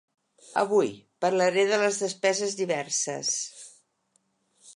Avui, 0.61 0.87
parlaré 1.25 1.65
de 1.73 1.79
les 1.83 1.99
despeses 2.07 2.57
diverses. 2.65 3.37